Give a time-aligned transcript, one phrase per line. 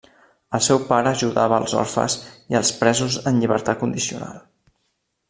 [0.57, 2.15] El seu pare ajudava els orfes
[2.55, 4.41] i els presos en llibertat condicional.